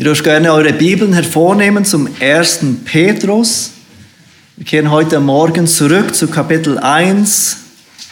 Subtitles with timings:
[0.00, 3.72] Ihr dürft gerne eure Bibeln hervornehmen zum ersten Petrus.
[4.56, 7.58] Wir kehren heute Morgen zurück zu Kapitel 1,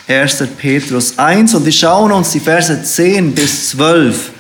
[0.07, 0.45] 1.
[0.59, 4.33] Petrus 1 und wir schauen uns die Verse 10 bis 12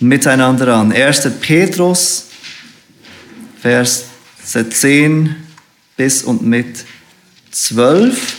[0.00, 0.90] miteinander an.
[0.90, 1.30] 1.
[1.40, 2.26] Petrus,
[3.60, 4.06] Vers
[4.44, 5.36] 10
[5.96, 6.84] bis und mit
[7.52, 8.34] 12.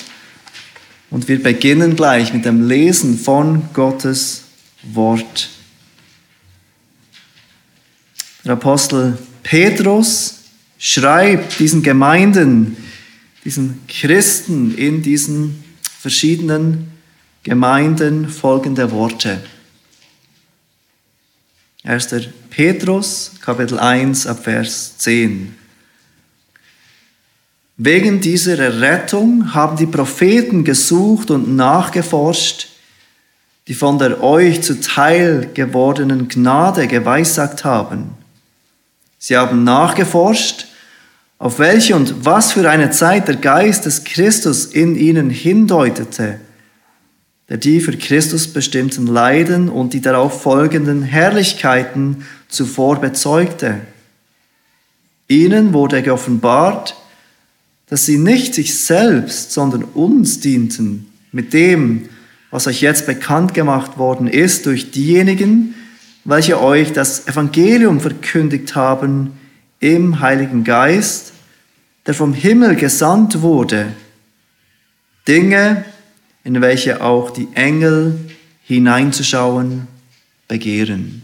[1.09, 4.43] Und wir beginnen gleich mit dem Lesen von Gottes
[4.83, 5.51] Wort.
[8.49, 10.39] Der Apostel Petrus
[10.79, 12.77] schreibt diesen Gemeinden,
[13.45, 15.63] diesen Christen in diesen
[15.99, 16.91] verschiedenen
[17.43, 19.43] Gemeinden folgende Worte.
[21.83, 22.09] 1.
[22.49, 25.55] Petrus, Kapitel 1, ab Vers 10.
[27.77, 32.67] Wegen dieser Errettung haben die Propheten gesucht und nachgeforscht,
[33.67, 38.17] die von der euch zuteil gewordenen Gnade geweissagt haben.
[39.19, 40.67] Sie haben nachgeforscht,
[41.37, 46.39] auf welche und was für eine Zeit der Geist des Christus in ihnen hindeutete,
[47.49, 53.81] der die für Christus bestimmten Leiden und die darauf folgenden Herrlichkeiten zuvor bezeugte.
[55.27, 56.95] Ihnen wurde geoffenbart,
[57.87, 62.09] dass sie nicht sich selbst, sondern uns dienten mit dem,
[62.51, 65.75] was euch jetzt bekannt gemacht worden ist durch diejenigen,
[66.29, 69.39] welche euch das Evangelium verkündigt haben
[69.79, 71.33] im Heiligen Geist,
[72.05, 73.93] der vom Himmel gesandt wurde,
[75.27, 75.85] Dinge,
[76.43, 78.19] in welche auch die Engel
[78.63, 79.87] hineinzuschauen
[80.47, 81.23] begehren.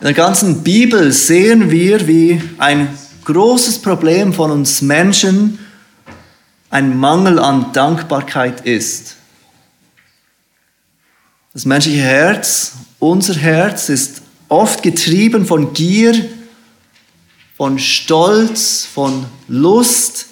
[0.00, 2.88] In der ganzen Bibel sehen wir, wie ein
[3.24, 5.60] großes Problem von uns Menschen
[6.70, 9.16] ein Mangel an Dankbarkeit ist.
[11.52, 16.14] Das menschliche Herz, unser Herz ist oft getrieben von Gier,
[17.58, 20.28] von Stolz, von Lust.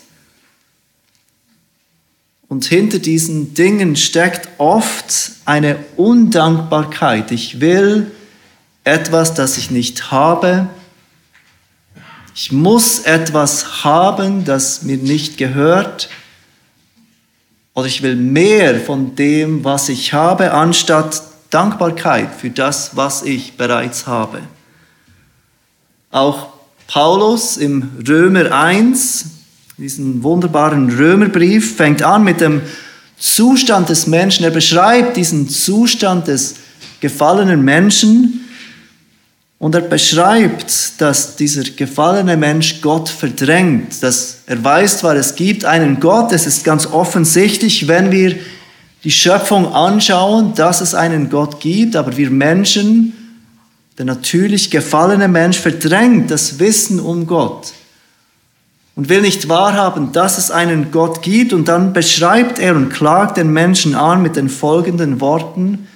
[2.49, 7.33] Und hinter diesen Dingen steckt oft eine Undankbarkeit.
[7.33, 8.11] Ich will
[8.85, 10.69] etwas, das ich nicht habe.
[12.35, 16.09] Ich muss etwas haben, das mir nicht gehört.
[17.75, 23.57] Oder ich will mehr von dem, was ich habe, anstatt Dankbarkeit für das, was ich
[23.57, 24.41] bereits habe.
[26.11, 26.49] Auch
[26.87, 29.27] Paulus im Römer 1,
[29.77, 32.63] diesen wunderbaren Römerbrief, fängt an mit dem
[33.19, 34.45] Zustand des Menschen.
[34.45, 36.57] Er beschreibt diesen Zustand des
[37.01, 38.49] gefallenen Menschen
[39.61, 45.67] und er beschreibt, dass dieser gefallene Mensch Gott verdrängt, dass er weiß zwar, es gibt
[45.67, 48.37] einen Gott, es ist ganz offensichtlich, wenn wir
[49.05, 53.13] die Schöpfung anschauen, dass es einen Gott gibt, aber wir Menschen,
[53.99, 57.75] der natürlich gefallene Mensch verdrängt das Wissen um Gott
[58.97, 61.53] und will nicht wahrhaben, dass es einen Gott gibt.
[61.53, 65.87] Und dann beschreibt er und klagt den Menschen an mit den folgenden Worten,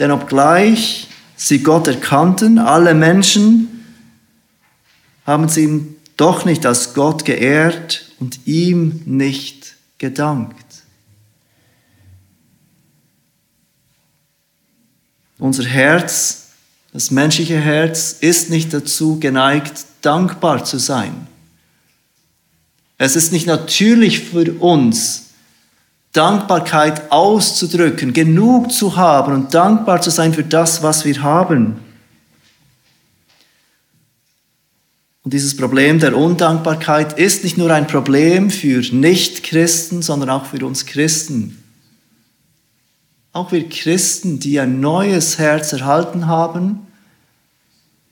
[0.00, 3.84] denn obgleich sie Gott erkannten, alle Menschen,
[5.26, 10.54] haben sie ihn doch nicht als Gott geehrt und ihm nicht gedankt.
[15.38, 16.48] Unser Herz,
[16.92, 21.26] das menschliche Herz, ist nicht dazu geneigt, dankbar zu sein.
[22.98, 25.23] Es ist nicht natürlich für uns,
[26.14, 31.76] Dankbarkeit auszudrücken, genug zu haben und dankbar zu sein für das, was wir haben.
[35.24, 40.64] Und dieses Problem der Undankbarkeit ist nicht nur ein Problem für Nichtchristen, sondern auch für
[40.64, 41.62] uns Christen.
[43.32, 46.86] Auch wir Christen, die ein neues Herz erhalten haben,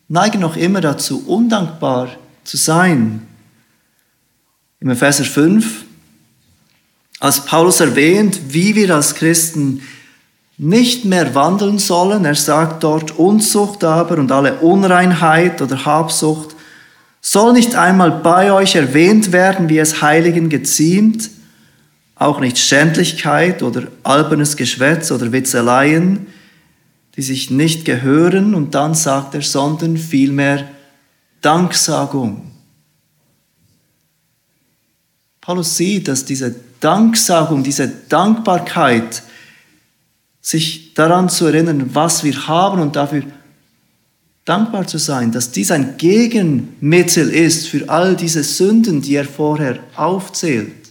[0.08, 2.08] neigen noch immer dazu, undankbar
[2.42, 3.24] zu sein.
[4.80, 5.84] Im Epheser 5
[7.22, 9.82] als Paulus erwähnt, wie wir als Christen
[10.58, 16.56] nicht mehr wandeln sollen, er sagt dort, Unzucht aber und alle Unreinheit oder Habsucht
[17.20, 21.30] soll nicht einmal bei euch erwähnt werden, wie es Heiligen geziemt,
[22.16, 26.26] auch nicht Schändlichkeit oder albernes Geschwätz oder Witzeleien,
[27.14, 30.68] die sich nicht gehören, und dann sagt er, sondern vielmehr
[31.40, 32.50] Danksagung.
[35.40, 39.22] Paulus sieht, dass diese Danksagung, diese Dankbarkeit,
[40.40, 43.22] sich daran zu erinnern, was wir haben und dafür
[44.44, 49.78] dankbar zu sein, dass dies ein Gegenmittel ist für all diese Sünden, die er vorher
[49.94, 50.82] aufzählt.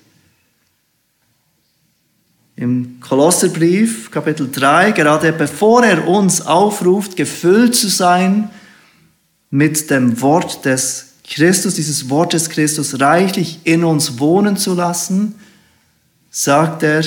[2.61, 8.51] im Kolosserbrief, Kapitel 3, gerade bevor er uns aufruft, gefüllt zu sein
[9.49, 15.33] mit dem Wort des Christus, dieses Wort des Christus reichlich in uns wohnen zu lassen,
[16.31, 17.03] sagt er,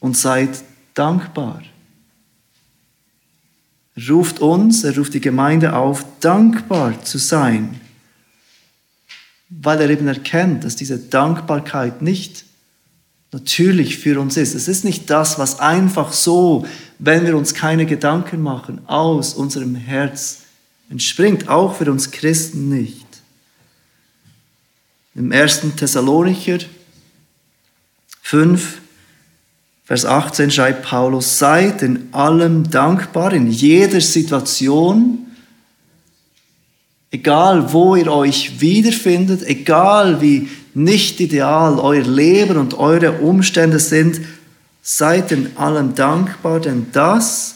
[0.00, 0.62] und seid
[0.94, 1.62] dankbar.
[3.96, 7.80] Er ruft uns, er ruft die Gemeinde auf, dankbar zu sein,
[9.48, 12.44] weil er eben erkennt, dass diese Dankbarkeit nicht
[13.32, 14.54] natürlich für uns ist.
[14.54, 16.64] Es ist nicht das, was einfach so,
[16.98, 20.42] wenn wir uns keine Gedanken machen, aus unserem Herz
[20.90, 23.06] entspringt, auch für uns Christen nicht.
[25.14, 25.62] Im 1.
[25.76, 26.58] Thessalonicher
[28.28, 28.82] 5,
[29.84, 35.26] Vers 18 schreibt Paulus, seid in allem dankbar, in jeder Situation,
[37.10, 44.20] egal wo ihr euch wiederfindet, egal wie nicht ideal euer Leben und eure Umstände sind,
[44.82, 47.54] seid in allem dankbar, denn das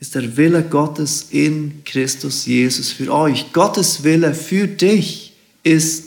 [0.00, 3.52] ist der Wille Gottes in Christus Jesus für euch.
[3.52, 6.05] Gottes Wille für dich ist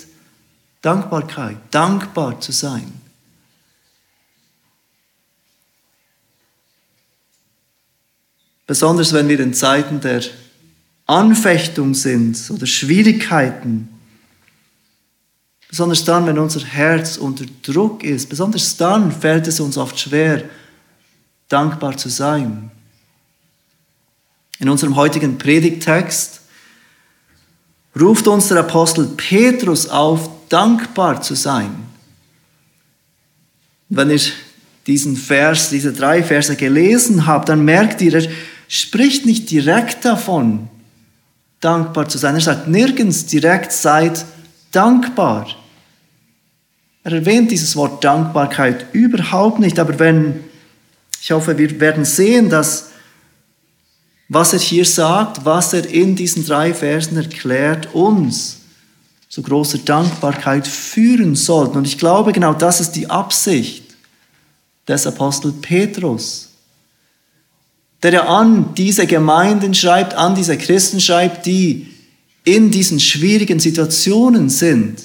[0.81, 2.92] Dankbarkeit, dankbar zu sein.
[8.66, 10.22] Besonders wenn wir in Zeiten der
[11.08, 13.90] Anfechtung sind oder Schwierigkeiten,
[15.68, 20.44] besonders dann, wenn unser Herz unter Druck ist, besonders dann fällt es uns oft schwer,
[21.48, 22.70] dankbar zu sein.
[24.60, 26.42] In unserem heutigen Predigtext
[28.00, 31.72] ruft uns der Apostel Petrus auf, dankbar zu sein.
[33.90, 34.22] Wenn ihr
[34.88, 38.30] diesen Vers, diese drei Verse gelesen habt, dann merkt ihr, er
[38.68, 40.68] spricht nicht direkt davon,
[41.60, 42.36] dankbar zu sein.
[42.36, 44.25] Er sagt nirgends direkt, seid
[44.72, 45.48] dankbar.
[47.04, 50.44] Er erwähnt dieses Wort Dankbarkeit überhaupt nicht, aber wenn,
[51.22, 52.90] ich hoffe, wir werden sehen, dass
[54.31, 58.59] was er hier sagt, was er in diesen drei Versen erklärt, uns
[59.30, 61.78] zu großer Dankbarkeit führen sollten.
[61.78, 63.84] Und ich glaube, genau das ist die Absicht
[64.88, 66.50] des Apostel Petrus
[68.04, 71.88] der ja an diese Gemeinden schreibt, an diese Christen schreibt, die
[72.46, 75.02] in diesen schwierigen Situationen sind,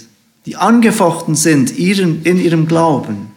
[0.46, 3.32] die angefochten sind in ihrem Glauben.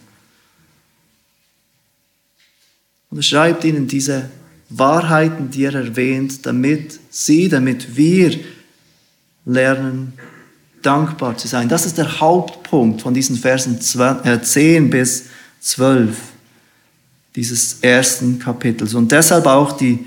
[3.09, 4.29] Und er schreibt ihnen diese
[4.69, 8.37] Wahrheiten, die er erwähnt, damit sie, damit wir
[9.45, 10.13] lernen,
[10.81, 11.69] dankbar zu sein.
[11.69, 15.25] Das ist der Hauptpunkt von diesen Versen 10 bis
[15.61, 16.15] 12
[17.35, 18.93] dieses ersten Kapitels.
[18.93, 19.99] Und deshalb auch die,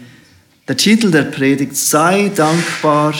[0.67, 3.14] der Titel der Predigt, sei dankbar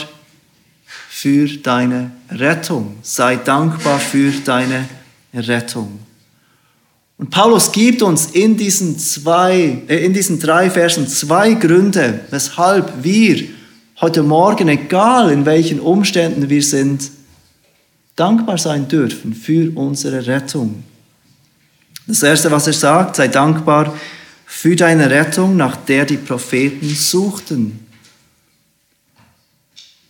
[1.09, 2.97] für deine Rettung.
[3.03, 4.89] Sei dankbar für deine
[5.35, 6.01] Rettung.
[7.19, 13.05] Und Paulus gibt uns in diesen, zwei, äh, in diesen drei Versen zwei Gründe, weshalb
[13.05, 13.45] wir
[14.01, 17.11] heute Morgen, egal in welchen Umständen wir sind,
[18.21, 20.85] dankbar sein dürfen für unsere Rettung.
[22.07, 23.97] Das Erste, was er sagt, sei dankbar
[24.45, 27.87] für deine Rettung, nach der die Propheten suchten.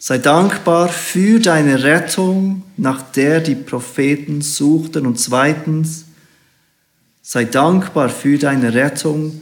[0.00, 5.06] Sei dankbar für deine Rettung, nach der die Propheten suchten.
[5.06, 6.06] Und zweitens,
[7.22, 9.40] sei dankbar für deine Rettung,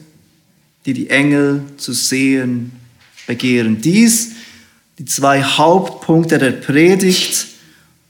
[0.84, 2.72] die die Engel zu sehen
[3.26, 3.80] begehren.
[3.80, 4.32] Dies,
[4.98, 7.57] die zwei Hauptpunkte der Predigt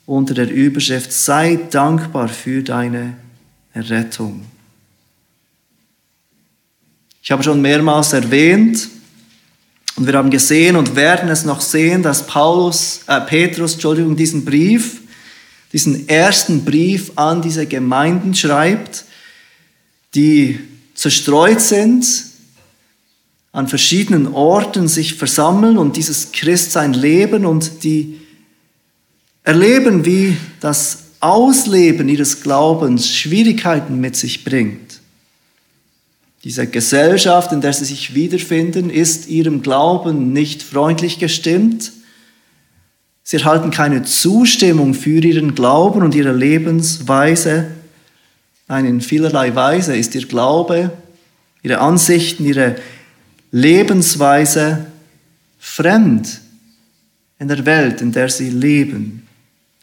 [0.08, 3.18] unter der Überschrift, sei dankbar für deine
[3.74, 4.46] Rettung.
[7.22, 8.88] Ich habe schon mehrmals erwähnt
[9.96, 14.46] und wir haben gesehen und werden es noch sehen, dass Paulus, äh, Petrus, Entschuldigung, diesen
[14.46, 15.02] Brief,
[15.74, 19.04] diesen ersten Brief an diese Gemeinden schreibt,
[20.14, 20.58] die
[20.94, 22.06] zerstreut sind,
[23.52, 28.18] an verschiedenen Orten sich versammeln und dieses Christsein leben und die
[29.48, 35.00] erleben, wie das Ausleben ihres Glaubens Schwierigkeiten mit sich bringt.
[36.44, 41.92] Diese Gesellschaft, in der sie sich wiederfinden, ist ihrem Glauben nicht freundlich gestimmt.
[43.22, 47.70] Sie erhalten keine Zustimmung für ihren Glauben und ihre Lebensweise.
[48.68, 50.92] Nein, in vielerlei Weise ist ihr Glaube,
[51.62, 52.76] ihre Ansichten, ihre
[53.50, 54.88] Lebensweise
[55.58, 56.42] fremd
[57.38, 59.24] in der Welt, in der sie leben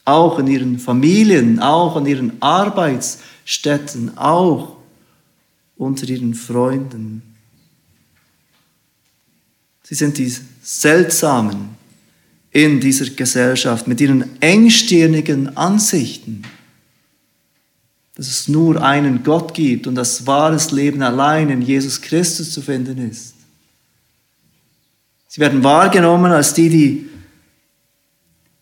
[0.06, 4.76] auch in ihren Familien, auch an ihren Arbeitsstätten, auch
[5.76, 7.22] unter ihren Freunden.
[9.82, 11.76] Sie sind die Seltsamen
[12.50, 16.42] in dieser Gesellschaft mit ihren engstirnigen Ansichten.
[18.14, 22.62] dass es nur einen Gott gibt und das wahres Leben allein in Jesus Christus zu
[22.62, 23.34] finden ist.
[25.28, 27.10] Sie werden wahrgenommen als die, die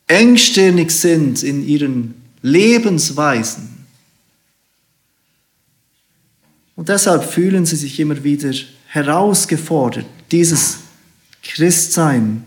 [0.06, 3.68] engstirnig sind in ihren Lebensweisen.
[6.76, 8.52] Und deshalb fühlen sie sich immer wieder
[8.86, 10.78] herausgefordert, dieses
[11.42, 12.44] Christsein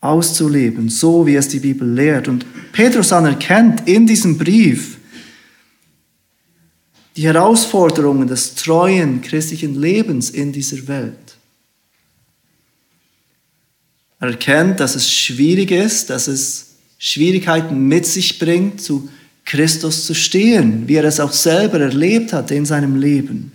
[0.00, 2.28] auszuleben, so wie es die Bibel lehrt.
[2.28, 4.98] Und Petrus anerkennt in diesem Brief
[7.16, 11.27] die Herausforderungen des treuen christlichen Lebens in dieser Welt.
[14.20, 19.08] Er erkennt, dass es schwierig ist, dass es Schwierigkeiten mit sich bringt, zu
[19.44, 23.52] Christus zu stehen, wie er es auch selber erlebt hat in seinem Leben.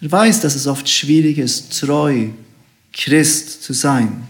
[0.00, 2.30] Er weiß, dass es oft schwierig ist, treu
[2.92, 4.26] Christ zu sein.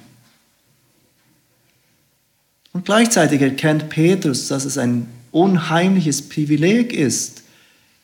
[2.73, 7.43] Und gleichzeitig erkennt Petrus, dass es ein unheimliches Privileg ist,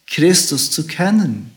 [0.06, 1.50] Christus zu kennen.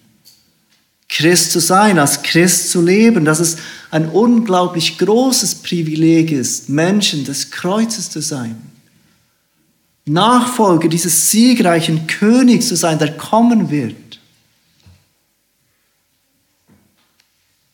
[1.11, 3.57] Christ zu sein, als Christ zu leben, dass es
[3.91, 8.55] ein unglaublich großes Privileg ist, Menschen des Kreuzes zu sein.
[10.05, 14.19] Nachfolger dieses siegreichen Königs zu sein, der kommen wird.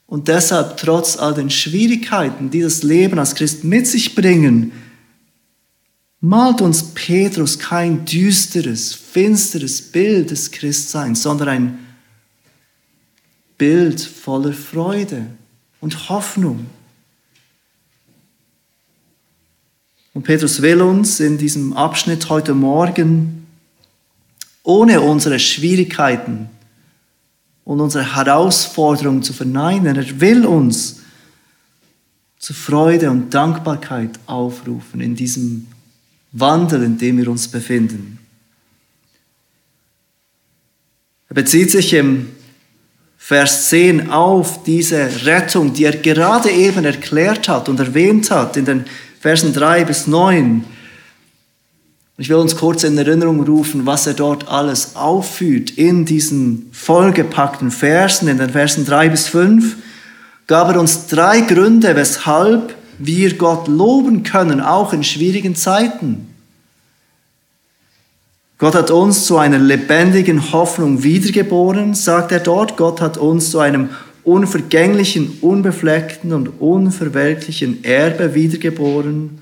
[0.08, 4.72] Und deshalb, trotz all den Schwierigkeiten, die das Leben als Christ mit sich bringen,
[6.22, 11.87] malt uns Petrus kein düsteres, finsteres Bild des Christseins, sondern ein
[13.58, 15.28] Bild voller Freude
[15.82, 16.68] und Hoffnung.
[20.14, 23.48] Und Petrus will uns in diesem Abschnitt heute Morgen
[24.64, 26.50] ohne unsere Schwierigkeiten
[27.64, 29.96] und unsere Herausforderungen zu verneinen.
[29.96, 31.02] Er will uns
[32.40, 35.68] zu Freude und Dankbarkeit aufrufen in diesem
[36.32, 38.20] Wandel, in dem wir uns befinden.
[41.30, 42.30] Er bezieht sich im
[43.28, 48.64] Vers 10 auf diese Rettung, die er gerade eben erklärt hat und erwähnt hat in
[48.64, 48.86] den
[49.20, 50.64] Versen 3 bis 9.
[52.18, 57.70] Ich will uns kurz in Erinnerung rufen, was er dort alles aufführt in diesen vollgepackten
[57.70, 59.76] Versen, in den Versen 3 bis 5.
[60.48, 66.27] Gab er uns drei Gründe, weshalb wir Gott loben können, auch in schwierigen Zeiten.
[68.58, 72.76] Gott hat uns zu einer lebendigen Hoffnung wiedergeboren, sagt er dort.
[72.76, 73.90] Gott hat uns zu einem
[74.24, 79.40] unvergänglichen, unbefleckten und unverwelklichen Erbe wiedergeboren.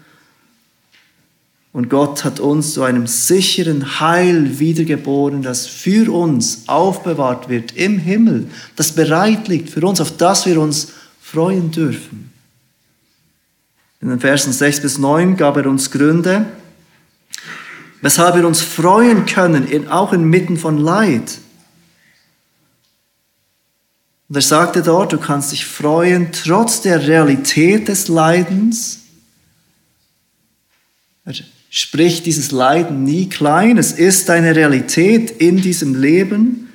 [1.71, 7.97] Und Gott hat uns zu einem sicheren Heil wiedergeboren, das für uns aufbewahrt wird im
[7.97, 12.31] Himmel, das bereit liegt für uns, auf das wir uns freuen dürfen.
[13.99, 16.45] In den Versen 6 bis 9 gab er uns Gründe,
[18.05, 21.39] weshalb wir uns freuen können, auch inmitten von Leid.
[24.29, 28.99] Und er sagte dort, du kannst dich freuen trotz der Realität des Leidens.
[31.25, 31.33] Er
[31.71, 36.69] spricht dieses Leiden nie klein, es ist eine Realität in diesem Leben.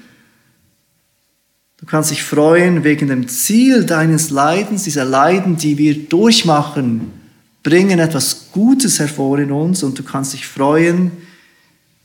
[1.77, 7.20] Du kannst dich freuen wegen dem Ziel deines Leidens, dieser Leiden, die wir durchmachen,
[7.63, 11.13] bringen etwas Gutes hervor in uns und du kannst dich freuen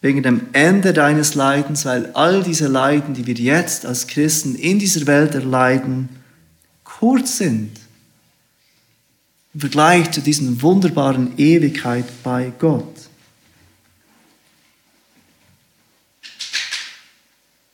[0.01, 4.77] wegen dem Ende deines Leidens, weil all diese Leiden, die wir jetzt als Christen in
[4.77, 6.09] dieser Welt erleiden,
[6.83, 7.71] kurz sind.
[9.53, 12.93] Im Vergleich zu diesen wunderbaren Ewigkeit bei Gott.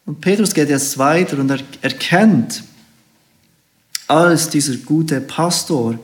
[0.06, 2.64] Und Petrus geht jetzt weiter und er erkennt
[4.08, 5.98] als dieser gute Pastor,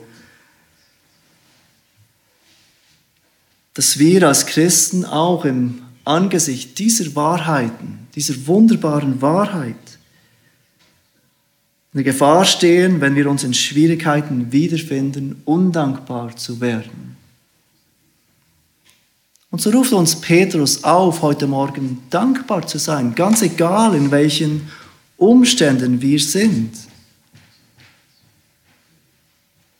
[3.78, 9.76] dass wir als Christen auch im Angesicht dieser Wahrheiten, dieser wunderbaren Wahrheit,
[11.92, 17.16] in der Gefahr stehen, wenn wir uns in Schwierigkeiten wiederfinden, undankbar zu werden.
[19.52, 24.68] Und so ruft uns Petrus auf, heute Morgen dankbar zu sein, ganz egal in welchen
[25.16, 26.72] Umständen wir sind.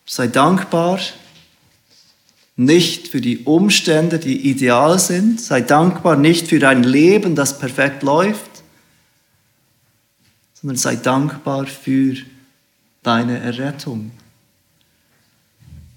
[0.07, 1.01] Sei dankbar
[2.59, 5.41] nicht für die Umstände, die ideal sind.
[5.41, 8.51] Sei dankbar nicht für dein Leben, das perfekt läuft,
[10.55, 12.17] sondern sei dankbar für
[13.05, 14.11] deine Errettung.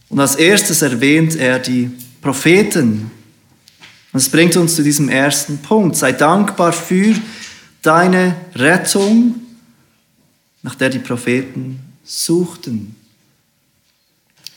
[0.09, 1.89] Und als erstes erwähnt er die
[2.21, 3.09] Propheten.
[4.13, 5.95] Und es bringt uns zu diesem ersten Punkt.
[5.95, 7.15] Sei dankbar für
[7.81, 9.35] deine Rettung,
[10.61, 12.95] nach der die Propheten suchten.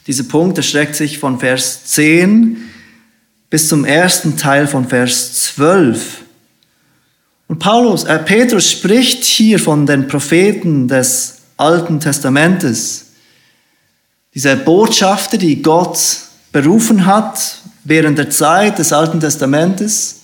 [0.06, 2.58] Dieser Punkt erstreckt sich von Vers 10
[3.48, 6.24] bis zum ersten Teil von Vers 12.
[7.48, 13.06] Und Paulus, äh, Petrus spricht hier von den Propheten des Alten Testamentes.
[14.34, 15.98] Diese Botschafter, die Gott
[16.52, 20.22] berufen hat während der Zeit des Alten Testamentes.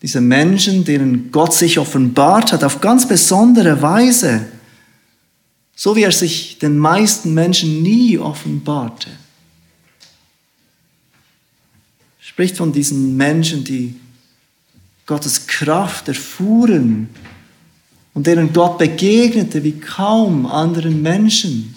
[0.00, 4.42] Diese Menschen, denen Gott sich offenbart hat auf ganz besondere Weise.
[5.82, 9.08] So wie er sich den meisten Menschen nie offenbarte.
[12.20, 13.96] Spricht von diesen Menschen, die
[15.06, 17.08] Gottes Kraft erfuhren
[18.14, 21.74] und denen Gott begegnete wie kaum anderen Menschen.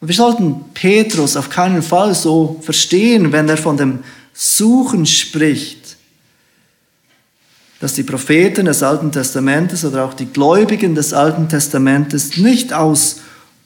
[0.00, 5.83] Und wir sollten Petrus auf keinen Fall so verstehen, wenn er von dem Suchen spricht,
[7.84, 13.20] dass die Propheten des Alten Testamentes oder auch die Gläubigen des Alten Testamentes nicht aus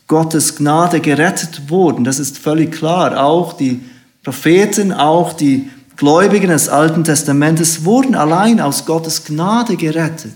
[0.08, 2.02] Gottes Gnade gerettet wurden.
[2.02, 3.22] Das ist völlig klar.
[3.22, 3.80] Auch die
[4.24, 10.34] Propheten, auch die Gläubigen des Alten Testamentes wurden allein aus Gottes Gnade gerettet.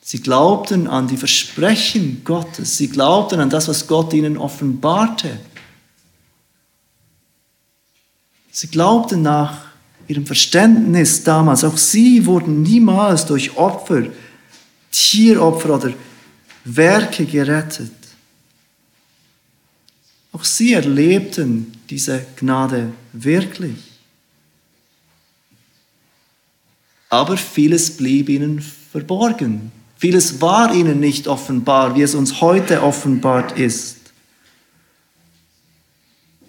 [0.00, 2.78] Sie glaubten an die Versprechen Gottes.
[2.78, 5.38] Sie glaubten an das, was Gott ihnen offenbarte.
[8.50, 9.63] Sie glaubten nach
[10.08, 11.64] ihrem Verständnis damals.
[11.64, 14.04] Auch sie wurden niemals durch Opfer,
[14.90, 15.92] Tieropfer oder
[16.64, 17.92] Werke gerettet.
[20.32, 23.76] Auch sie erlebten diese Gnade wirklich.
[27.08, 29.70] Aber vieles blieb ihnen verborgen.
[29.96, 33.98] Vieles war ihnen nicht offenbar, wie es uns heute offenbart ist.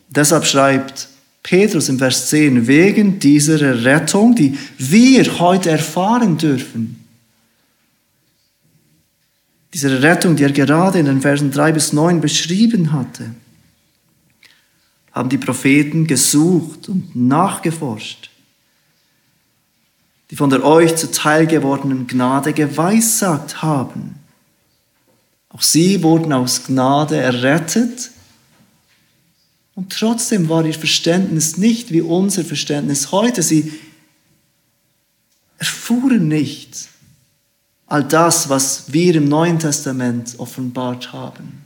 [0.09, 1.09] Deshalb schreibt
[1.45, 7.05] Petrus im Vers 10, wegen dieser Rettung, die wir heute erfahren dürfen,
[9.71, 13.29] diese Rettung, die er gerade in den Versen 3 bis 9 beschrieben hatte,
[15.11, 18.31] haben die Propheten gesucht und nachgeforscht,
[20.31, 24.15] die von der euch zuteil gewordenen Gnade geweissagt haben.
[25.49, 28.09] Auch sie wurden aus Gnade errettet
[29.75, 33.44] und trotzdem war ihr Verständnis nicht wie unser Verständnis heute.
[33.44, 33.74] Sie
[35.57, 36.88] erfuhren nicht
[37.88, 41.61] all das, was wir im Neuen Testament offenbart haben.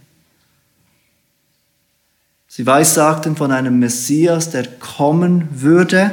[2.47, 6.11] Sie weissagten von einem Messias, der kommen würde.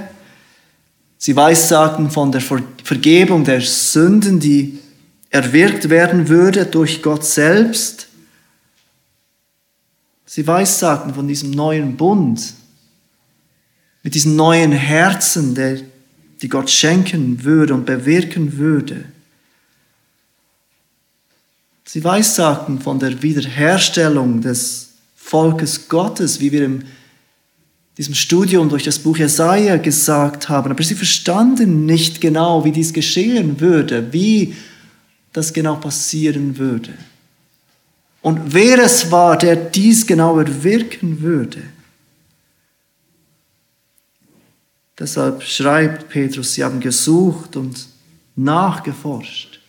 [1.16, 4.78] Sie weissagten von der Vergebung der Sünden, die
[5.30, 8.08] erwirkt werden würde durch Gott selbst.
[10.26, 12.54] Sie weissagten von diesem neuen Bund,
[14.02, 15.78] mit diesem neuen Herzen, der,
[16.42, 19.04] die Gott schenken würde und bewirken würde.
[21.84, 26.84] Sie weissagten von der Wiederherstellung des Volkes Gottes, wie wir in
[27.96, 30.70] diesem Studium durch das Buch Jesaja gesagt haben.
[30.70, 34.54] Aber sie verstanden nicht genau, wie dies geschehen würde, wie
[35.32, 36.92] das genau passieren würde.
[38.26, 41.62] Und wer es war, der dies genau wirken würde.
[44.98, 47.86] Deshalb schreibt Petrus, sie haben gesucht und
[48.34, 49.60] nachgeforscht.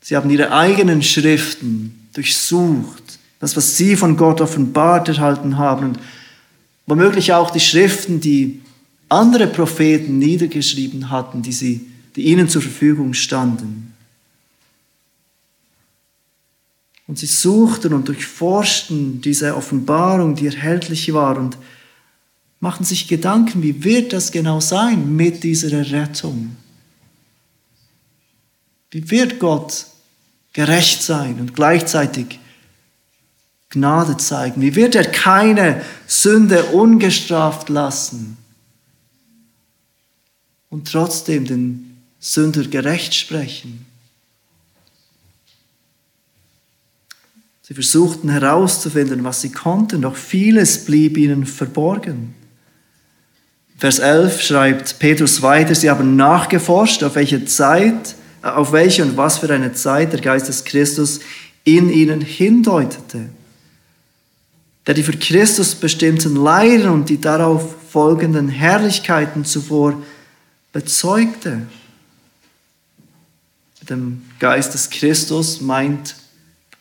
[0.00, 5.98] Sie haben ihre eigenen Schriften durchsucht das, was sie von Gott offenbart erhalten haben und
[6.86, 8.62] womöglich auch die Schriften, die
[9.10, 13.92] andere Propheten niedergeschrieben hatten, die, sie, die ihnen zur Verfügung standen.
[17.06, 21.56] Und sie suchten und durchforschten diese Offenbarung, die erhältlich war und
[22.58, 26.56] machten sich Gedanken, wie wird das genau sein mit dieser Rettung?
[28.90, 29.86] Wie wird Gott
[30.52, 32.40] gerecht sein und gleichzeitig
[33.68, 34.62] Gnade zeigen?
[34.62, 38.36] Wie wird er keine Sünde ungestraft lassen
[40.70, 43.85] und trotzdem den Sünder gerecht sprechen?
[47.66, 52.34] Sie versuchten herauszufinden, was sie konnten, doch vieles blieb ihnen verborgen.
[53.76, 59.38] Vers 11 schreibt Petrus weiter, sie haben nachgeforscht, auf welche Zeit, auf welche und was
[59.38, 61.20] für eine Zeit der Geist des Christus
[61.64, 63.28] in ihnen hindeutete
[64.86, 70.00] der die für Christus bestimmten Leiden und die darauf folgenden Herrlichkeiten zuvor
[70.72, 71.62] bezeugte.
[73.80, 76.14] Mit dem Geist des Christus meint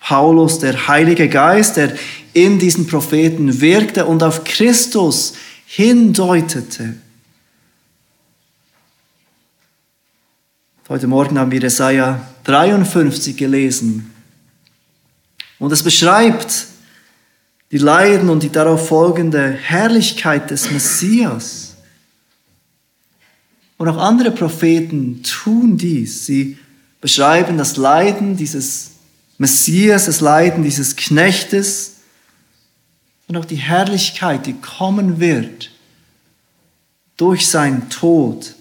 [0.06, 1.96] Paulus der Heilige Geist, der
[2.34, 5.34] in diesen Propheten wirkte und auf Christus
[5.65, 6.94] hindeutete.
[10.88, 14.13] Heute Morgen haben wir Jesaja 53 gelesen.
[15.58, 16.68] Und es beschreibt
[17.72, 21.78] die Leiden und die darauf folgende Herrlichkeit des Messias.
[23.78, 26.28] Und auch andere Propheten tun dies.
[26.28, 26.60] Sie
[27.02, 28.91] beschreiben das Leiden dieses
[29.38, 31.95] Messias, das Leiden dieses Knechtes
[33.28, 35.71] und auch die Herrlichkeit, die kommen wird
[37.17, 38.56] durch seinen Tod,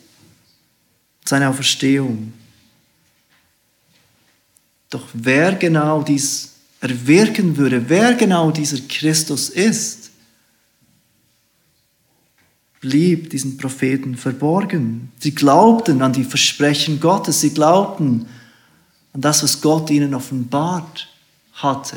[1.25, 2.33] seine Auferstehung.
[4.91, 10.11] Doch wer genau dies erwirken würde, wer genau dieser Christus ist,
[12.81, 15.11] blieb diesen Propheten verborgen.
[15.19, 18.44] Sie glaubten an die Versprechen Gottes, sie glaubten an
[19.21, 21.09] das, was Gott ihnen offenbart
[21.55, 21.97] hatte.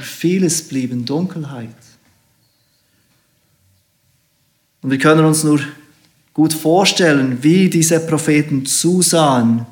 [0.00, 1.74] Vieles blieb in Dunkelheit.
[4.82, 5.60] Und wir können uns nur
[6.32, 9.66] gut vorstellen, wie diese Propheten zusahen,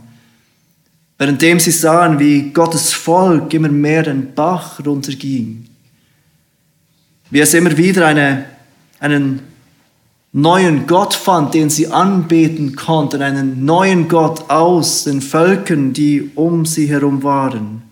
[1.18, 5.68] währenddem sie sahen, wie Gottes Volk immer mehr den Bach runterging,
[7.30, 8.46] wie es immer wieder eine,
[8.98, 9.53] einen
[10.34, 16.66] neuen Gott fand, den sie anbeten konnten, einen neuen Gott aus den Völkern, die um
[16.66, 17.82] sie herum waren.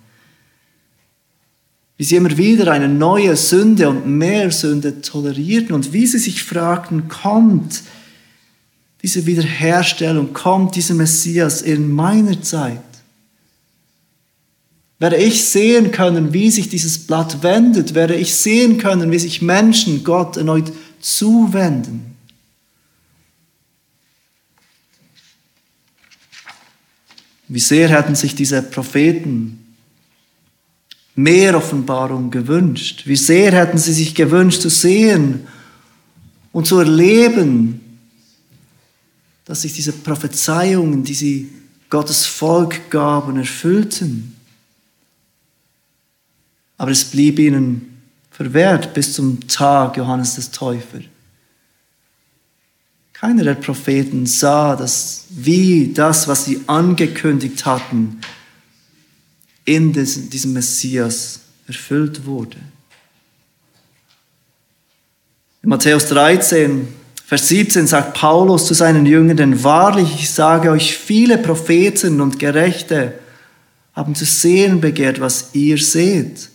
[1.96, 6.42] Wie sie immer wieder eine neue Sünde und mehr Sünde tolerierten und wie sie sich
[6.42, 7.82] fragten, kommt
[9.02, 12.80] diese Wiederherstellung, kommt dieser Messias in meiner Zeit?
[14.98, 17.94] Werde ich sehen können, wie sich dieses Blatt wendet?
[17.94, 22.11] Werde ich sehen können, wie sich Menschen Gott erneut zuwenden?
[27.52, 29.62] Wie sehr hätten sich diese Propheten
[31.14, 33.02] mehr Offenbarung gewünscht.
[33.04, 35.46] Wie sehr hätten sie sich gewünscht zu sehen
[36.52, 37.98] und zu erleben,
[39.44, 41.50] dass sich diese Prophezeiungen, die sie
[41.90, 44.34] Gottes Volk gaben, erfüllten.
[46.78, 47.98] Aber es blieb ihnen
[48.30, 51.00] verwehrt bis zum Tag Johannes des Täufer.
[53.22, 58.20] Keiner der Propheten sah, dass wie das, was sie angekündigt hatten,
[59.64, 62.56] in diesem Messias erfüllt wurde.
[65.62, 66.88] In Matthäus 13,
[67.24, 72.40] Vers 17 sagt Paulus zu seinen Jüngern, denn wahrlich, ich sage euch, viele Propheten und
[72.40, 73.20] Gerechte
[73.92, 76.48] haben zu sehen begehrt, was ihr seht,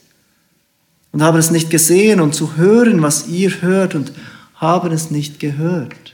[1.14, 4.12] und haben es nicht gesehen und zu hören, was ihr hört, und
[4.56, 6.07] haben es nicht gehört.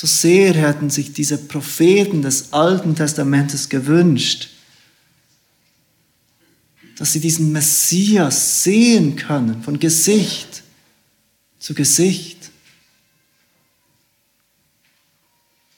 [0.00, 4.48] So sehr hätten sich diese Propheten des Alten Testamentes gewünscht,
[6.96, 10.62] dass sie diesen Messias sehen können, von Gesicht
[11.58, 12.52] zu Gesicht.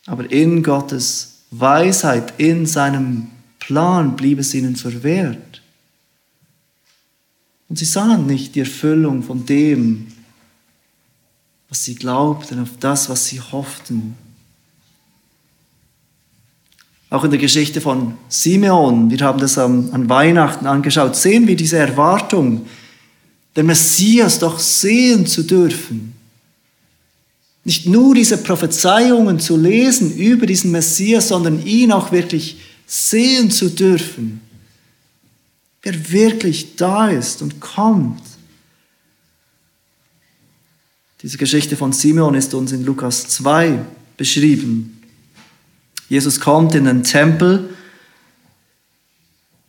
[0.04, 5.62] Aber in Gottes Weisheit, in seinem Plan blieb es ihnen verwehrt.
[7.70, 10.09] Und sie sahen nicht die Erfüllung von dem,
[11.70, 14.16] was sie glaubten, auf das, was sie hofften.
[17.08, 21.78] Auch in der Geschichte von Simeon, wir haben das an Weihnachten angeschaut, sehen wir diese
[21.78, 22.66] Erwartung,
[23.56, 26.12] den Messias doch sehen zu dürfen.
[27.64, 33.70] Nicht nur diese Prophezeiungen zu lesen über diesen Messias, sondern ihn auch wirklich sehen zu
[33.70, 34.40] dürfen,
[35.82, 38.22] wer wirklich da ist und kommt.
[41.22, 43.78] Diese Geschichte von Simeon ist uns in Lukas 2
[44.16, 45.02] beschrieben.
[46.08, 47.68] Jesus kommt in den Tempel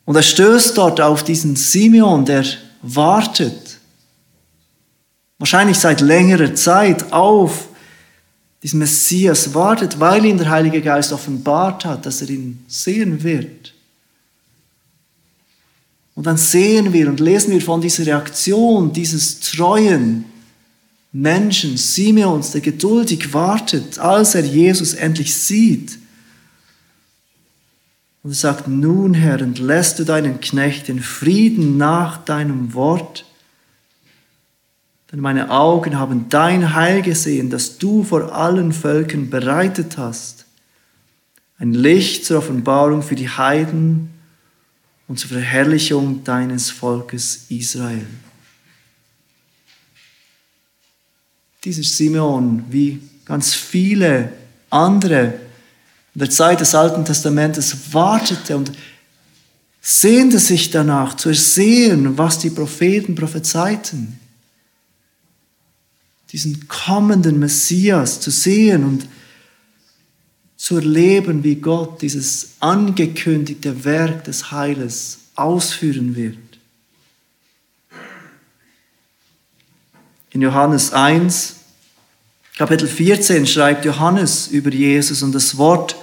[0.06, 2.46] und er stößt dort auf diesen Simeon, der
[2.82, 3.80] wartet,
[5.38, 7.68] wahrscheinlich seit längerer Zeit auf
[8.64, 13.74] diesen Messias, wartet, weil ihn der Heilige Geist offenbart hat, dass er ihn sehen wird.
[16.16, 20.26] Und dann sehen wir und lesen wir von dieser Reaktion dieses treuen,
[21.12, 26.00] Menschen, Simeons, der geduldig wartet, als er Jesus endlich sieht.
[28.24, 33.26] Und sagt, nun Herr, entlässt du deinen Knecht in Frieden nach deinem Wort,
[35.12, 40.46] denn meine Augen haben dein Heil gesehen, das du vor allen Völkern bereitet hast,
[41.58, 44.12] ein Licht zur Offenbarung für die Heiden
[45.08, 48.06] und zur Verherrlichung deines Volkes Israel.
[51.64, 54.32] Dieser Simeon, wie ganz viele
[54.70, 55.34] andere
[56.14, 58.72] in der Zeit des Alten Testamentes, wartete und
[59.80, 64.20] sehnte sich danach zu ersehen, was die Propheten prophezeiten.
[66.32, 69.08] Diesen kommenden Messias zu sehen und
[70.56, 76.38] zu erleben, wie Gott dieses angekündigte Werk des Heiles ausführen wird.
[80.34, 81.56] In Johannes 1,
[82.58, 85.98] Kapitel 14 schreibt Johannes über Jesus und das Wort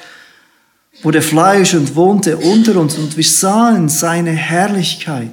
[1.03, 5.33] wurde Fleisch und wohnte unter uns und wir sahen seine Herrlichkeit.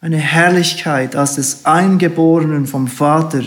[0.00, 3.44] Eine Herrlichkeit als des Eingeborenen vom Vater,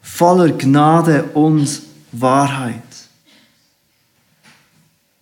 [0.00, 2.82] voller Gnade und Wahrheit.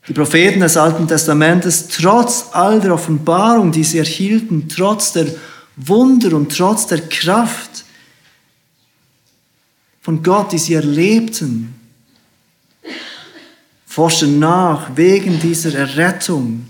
[0.06, 5.26] Die Propheten des Alten Testamentes, trotz all der Offenbarung, die sie erhielten, trotz der
[5.78, 7.84] Wunder und trotz der Kraft
[10.00, 11.74] von Gott, die sie erlebten,
[13.86, 16.66] forschen nach wegen dieser Errettung,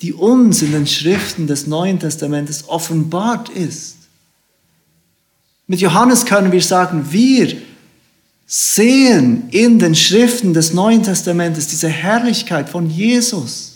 [0.00, 3.96] die uns in den Schriften des Neuen Testamentes offenbart ist.
[5.66, 7.56] Mit Johannes können wir sagen, wir
[8.46, 13.75] sehen in den Schriften des Neuen Testamentes diese Herrlichkeit von Jesus.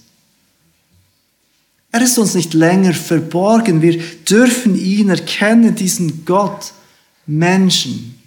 [1.93, 3.83] Er ist uns nicht länger verborgen.
[3.83, 6.73] Wir dürfen ihn erkennen, diesen Gott,
[7.27, 8.19] Menschen,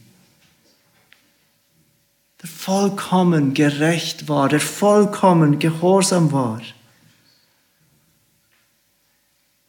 [2.41, 6.61] der vollkommen gerecht war, der vollkommen gehorsam war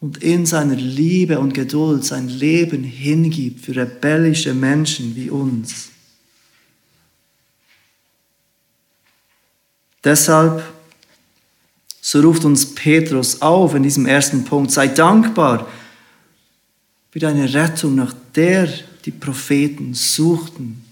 [0.04, 5.88] und in seiner Liebe und Geduld sein Leben hingibt für rebellische Menschen wie uns.
[10.04, 10.62] Deshalb,
[12.06, 15.66] so ruft uns Petrus auf in diesem ersten Punkt, sei dankbar
[17.10, 18.68] für deine Rettung, nach der
[19.06, 20.84] die Propheten suchten.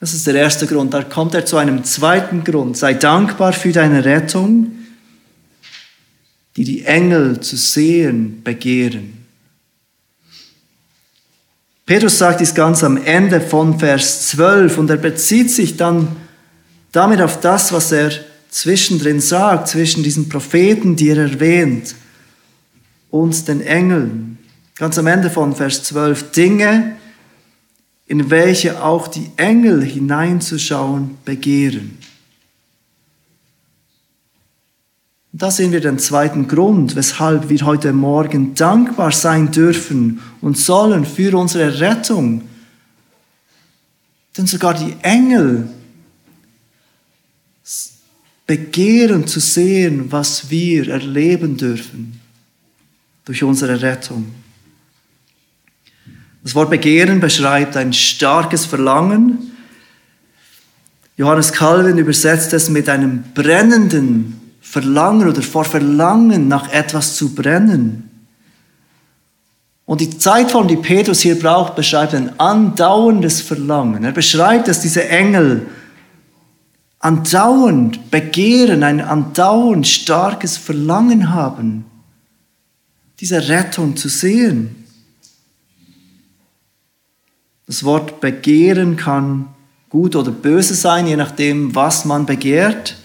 [0.00, 0.92] Das ist der erste Grund.
[0.92, 2.76] Da kommt er zu einem zweiten Grund.
[2.76, 4.72] Sei dankbar für deine Rettung,
[6.56, 9.24] die die Engel zu sehen begehren.
[11.86, 16.16] Petrus sagt dies ganz am Ende von Vers 12 und er bezieht sich dann
[16.92, 18.12] damit auf das, was er
[18.50, 21.94] zwischendrin sagt, zwischen diesen Propheten, die er erwähnt,
[23.10, 24.38] und den Engeln.
[24.76, 26.96] Ganz am Ende von Vers 12, Dinge,
[28.06, 31.98] in welche auch die Engel hineinzuschauen begehren.
[35.32, 40.58] Und da sehen wir den zweiten Grund, weshalb wir heute Morgen dankbar sein dürfen und
[40.58, 42.42] sollen für unsere Rettung.
[44.36, 45.70] Denn sogar die Engel
[48.46, 52.20] begehren zu sehen, was wir erleben dürfen
[53.24, 54.34] durch unsere Rettung.
[56.42, 59.52] Das Wort Begehren beschreibt ein starkes Verlangen.
[61.16, 68.08] Johannes Calvin übersetzt es mit einem brennenden Verlangen oder vor Verlangen nach etwas zu brennen.
[69.84, 74.04] Und die Zeitform, die Petrus hier braucht, beschreibt ein andauerndes Verlangen.
[74.04, 75.66] Er beschreibt, dass diese Engel
[77.02, 81.84] andauernd begehren, ein andauernd starkes Verlangen haben,
[83.20, 84.86] diese Rettung zu sehen.
[87.66, 89.48] Das Wort begehren kann
[89.90, 92.96] gut oder böse sein, je nachdem, was man begehrt.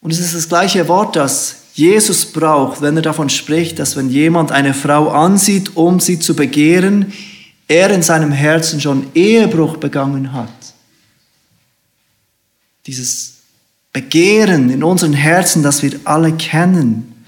[0.00, 4.10] Und es ist das gleiche Wort, das Jesus braucht, wenn er davon spricht, dass wenn
[4.10, 7.12] jemand eine Frau ansieht, um sie zu begehren,
[7.68, 10.59] er in seinem Herzen schon Ehebruch begangen hat.
[12.86, 13.40] Dieses
[13.92, 17.24] Begehren in unseren Herzen, das wir alle kennen.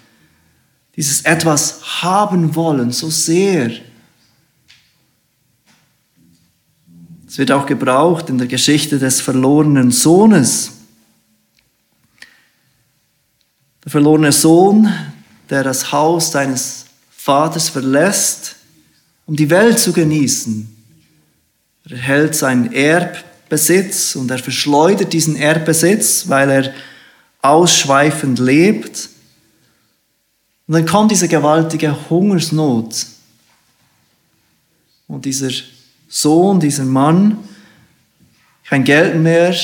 [0.96, 3.70] Dieses etwas haben wollen, so sehr.
[7.26, 10.72] Es wird auch gebraucht in der Geschichte des verlorenen Sohnes.
[13.84, 14.92] Der verlorene Sohn,
[15.48, 18.56] der das Haus seines Vaters verlässt,
[19.26, 20.76] um die Welt zu genießen.
[21.84, 22.72] Er erhält seinen
[23.52, 26.74] Erbbesitz und er verschleudert diesen Erbbesitz, weil er
[27.42, 29.10] ausschweifend lebt.
[30.66, 33.06] Und dann kommt diese gewaltige Hungersnot.
[35.06, 35.50] Und dieser
[36.08, 37.36] Sohn, dieser Mann,
[38.64, 39.54] kein Geld mehr,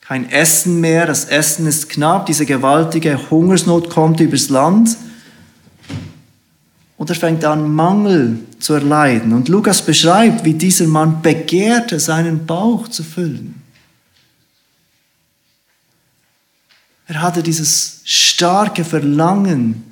[0.00, 4.96] kein Essen mehr, das Essen ist knapp, diese gewaltige Hungersnot kommt übers Land
[6.96, 9.32] und er fängt an, Mangel zu erleiden.
[9.32, 13.62] Und Lukas beschreibt, wie dieser Mann begehrte, seinen Bauch zu füllen.
[17.06, 19.84] Er hatte dieses starke Verlangen,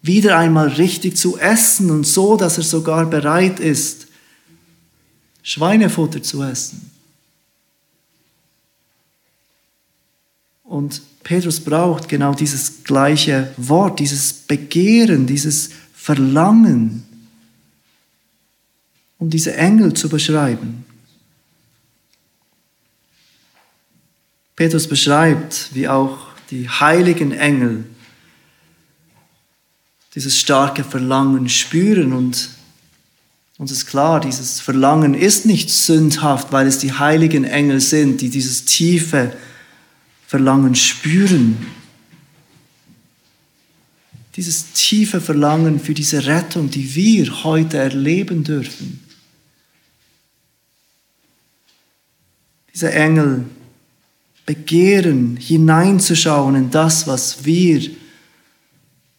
[0.00, 4.08] wieder einmal richtig zu essen und so, dass er sogar bereit ist,
[5.42, 6.90] Schweinefutter zu essen.
[10.64, 15.70] Und Petrus braucht genau dieses gleiche Wort, dieses Begehren, dieses
[16.02, 17.04] Verlangen.
[19.18, 20.84] um diese Engel zu beschreiben.
[24.56, 26.18] Petrus beschreibt, wie auch
[26.50, 27.84] die heiligen Engel
[30.16, 32.50] dieses starke Verlangen spüren und
[33.58, 38.28] uns ist klar, dieses Verlangen ist nicht sündhaft, weil es die heiligen Engel sind, die
[38.28, 39.36] dieses tiefe
[40.26, 41.64] Verlangen spüren.
[44.36, 49.00] Dieses tiefe Verlangen für diese Rettung, die wir heute erleben dürfen.
[52.72, 53.44] Diese Engel
[54.46, 57.90] begehren, hineinzuschauen in das, was wir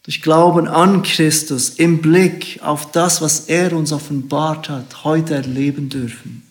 [0.04, 5.88] durch Glauben an Christus im Blick auf das, was er uns offenbart hat, heute erleben
[5.90, 6.44] dürfen.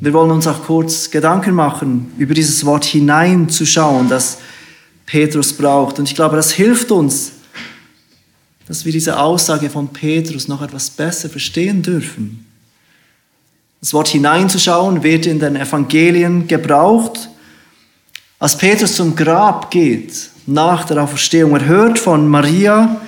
[0.00, 4.38] Wir wollen uns auch kurz Gedanken machen über dieses Wort hineinzuschauen, das
[5.12, 5.98] Petrus braucht.
[5.98, 7.32] Und ich glaube, das hilft uns,
[8.66, 12.46] dass wir diese Aussage von Petrus noch etwas besser verstehen dürfen.
[13.82, 17.28] Das Wort hineinzuschauen wird in den Evangelien gebraucht.
[18.38, 22.98] Als Petrus zum Grab geht, nach der Auferstehung, er hört von Maria,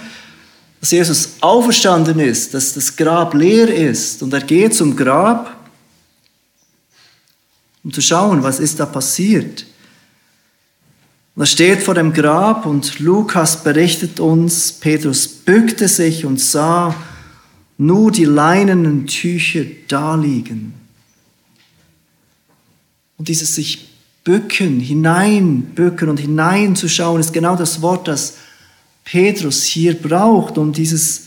[0.80, 5.56] dass Jesus auferstanden ist, dass das Grab leer ist und er geht zum Grab,
[7.82, 9.64] um zu schauen, was ist da passiert.
[11.34, 16.94] Und er steht vor dem Grab und Lukas berichtet uns, Petrus bückte sich und sah,
[17.76, 20.74] nur die leinenen Tücher da liegen.
[23.18, 23.88] Und dieses sich
[24.22, 28.34] bücken, hineinbücken und hineinzuschauen, ist genau das Wort, das
[29.04, 31.24] Petrus hier braucht, um dieses,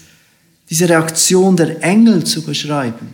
[0.69, 3.09] diese Reaktion der Engel zu beschreiben.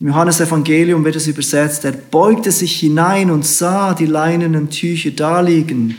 [0.00, 5.40] Im Johannesevangelium wird es übersetzt, er beugte sich hinein und sah die leinenen Tücher da
[5.40, 5.96] liegen,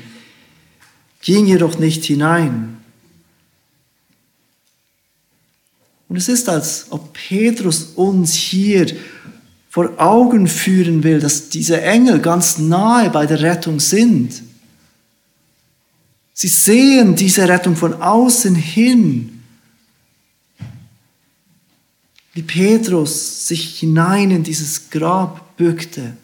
[1.21, 2.77] ging jedoch nicht hinein.
[6.08, 8.86] Und es ist, als ob Petrus uns hier
[9.69, 14.41] vor Augen führen will, dass diese Engel ganz nahe bei der Rettung sind.
[16.34, 19.35] Sie sehen diese Rettung von außen hin,
[22.36, 26.15] wie Petrus sich hinein in dieses Grab bückte,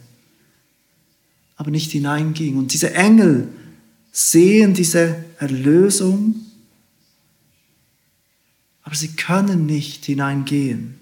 [1.56, 2.58] aber nicht hineinging.
[2.58, 3.48] Und diese Engel
[4.12, 6.36] sehen diese Erlösung
[8.92, 10.96] aber sie können nicht hineingehen.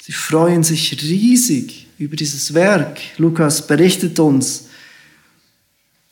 [0.00, 3.00] Sie freuen sich riesig über dieses Werk.
[3.18, 4.66] Lukas berichtet uns,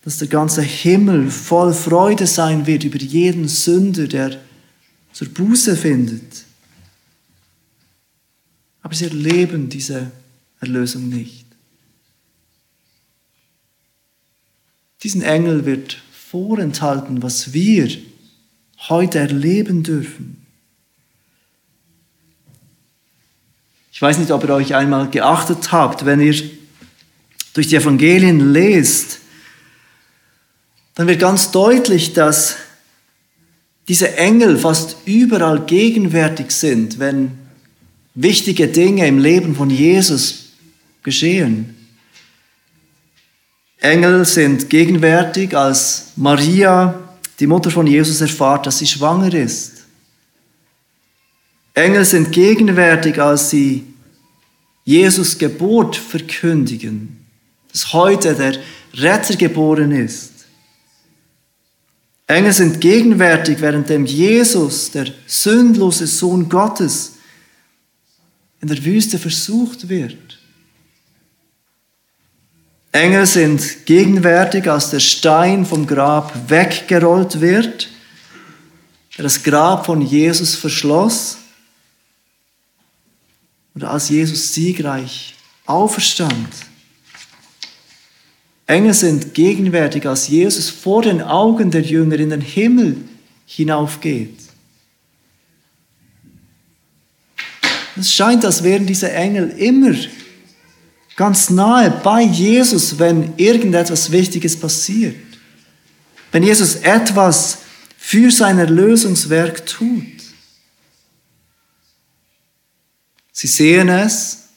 [0.03, 4.41] dass der ganze Himmel voll Freude sein wird über jeden Sünder, der
[5.15, 6.45] zur Buße findet.
[8.83, 10.11] Aber sie erleben diese
[10.61, 11.47] Erlösung nicht.
[15.03, 17.91] Diesen Engel wird vorenthalten, was wir
[18.89, 20.45] heute erleben dürfen.
[23.93, 26.35] Ich weiß nicht, ob ihr euch einmal geachtet habt, wenn ihr
[27.53, 29.21] durch die Evangelien lest,
[30.97, 32.57] dann wird ganz deutlich, dass
[33.89, 37.33] diese Engel fast überall gegenwärtig sind, wenn
[38.15, 40.53] wichtige Dinge im Leben von Jesus
[41.03, 41.75] geschehen.
[43.81, 46.99] Engel sind gegenwärtig, als Maria
[47.39, 49.85] die Mutter von Jesus erfahrt, dass sie schwanger ist.
[51.75, 53.85] Engel sind gegenwärtig, als sie
[54.85, 57.19] Jesus Geburt verkündigen,
[57.73, 58.57] dass heute der
[58.95, 60.34] Retter geboren ist.
[62.27, 67.17] Engel sind gegenwärtig, währenddem Jesus, der sündlose Sohn Gottes,
[68.61, 70.39] in der Wüste versucht wird.
[72.93, 77.91] Engel sind gegenwärtig, als der Stein vom Grab weggerollt wird,
[79.19, 81.39] der das Grab von Jesus verschloss,
[83.75, 85.35] oder als Jesus siegreich
[85.67, 86.49] auferstand.
[88.67, 92.97] Engel sind gegenwärtig, als Jesus vor den Augen der Jünger in den Himmel
[93.47, 94.39] hinaufgeht.
[97.97, 99.95] Es scheint, als wären diese Engel immer
[101.17, 105.15] ganz nahe bei Jesus, wenn irgendetwas Wichtiges passiert.
[106.33, 107.59] Wenn Jesus etwas
[107.97, 110.05] für sein Erlösungswerk tut.
[113.31, 114.49] Sie sehen es,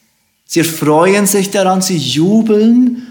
[0.44, 3.07] sie erfreuen sich daran, sie jubeln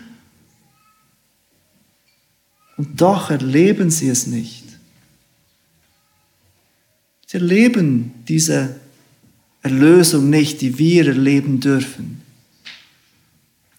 [2.77, 4.63] und doch erleben sie es nicht.
[7.25, 8.75] Sie erleben diese
[9.63, 12.21] Erlösung nicht, die wir erleben dürfen.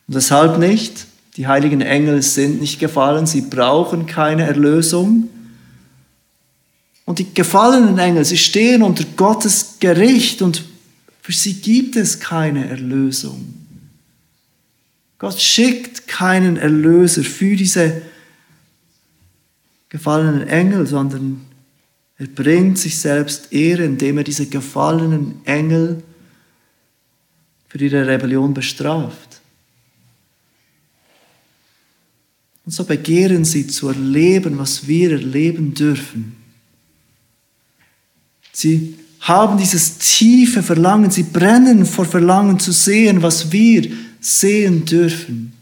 [0.06, 1.06] Und weshalb nicht?
[1.36, 5.30] Die heiligen Engel sind nicht gefallen, sie brauchen keine Erlösung.
[7.04, 10.64] Und die gefallenen Engel, sie stehen unter Gottes Gericht und
[11.22, 13.54] für sie gibt es keine Erlösung.
[15.18, 18.02] Gott schickt keinen Erlöser für diese
[19.88, 21.40] gefallenen Engel, sondern
[22.18, 26.02] er bringt sich selbst Ehre, indem er diese gefallenen Engel
[27.68, 29.40] für ihre Rebellion bestraft.
[32.64, 36.36] Und so begehren sie zu erleben, was wir erleben dürfen.
[38.52, 45.52] Sie haben dieses tiefe Verlangen, sie brennen vor Verlangen zu sehen, was wir sehen dürfen.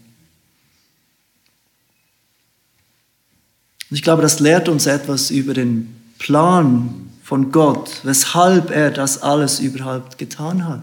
[3.91, 9.23] Und ich glaube, das lehrt uns etwas über den Plan von Gott, weshalb er das
[9.23, 10.83] alles überhaupt getan hat.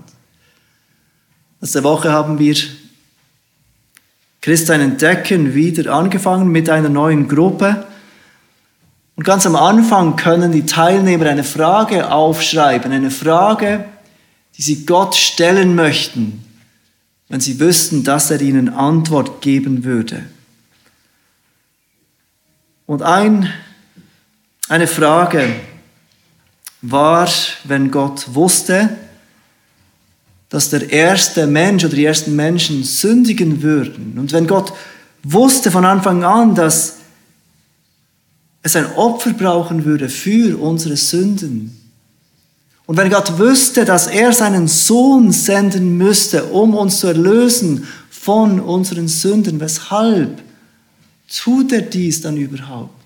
[1.62, 2.56] Letzte Woche haben wir
[4.42, 7.86] Christsein entdecken wieder angefangen mit einer neuen Gruppe.
[9.16, 13.86] Und ganz am Anfang können die Teilnehmer eine Frage aufschreiben, eine Frage,
[14.58, 16.44] die sie Gott stellen möchten,
[17.30, 20.26] wenn sie wüssten, dass er ihnen Antwort geben würde.
[22.86, 23.52] Und ein,
[24.68, 25.56] eine Frage
[26.82, 27.30] war,
[27.64, 28.90] wenn Gott wusste,
[30.50, 34.20] dass der erste Mensch oder die ersten Menschen sündigen würden.
[34.20, 34.74] Und wenn Gott
[35.24, 36.98] wusste von Anfang an, dass
[38.62, 41.80] es ein Opfer brauchen würde für unsere Sünden.
[42.86, 48.60] Und wenn Gott wüsste, dass er seinen Sohn senden müsste, um uns zu erlösen von
[48.60, 50.42] unseren Sünden, weshalb
[51.34, 53.04] tut er dies dann überhaupt?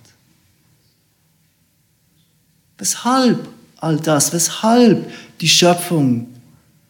[2.78, 3.48] Weshalb
[3.78, 4.34] all das?
[4.34, 6.28] Weshalb die Schöpfung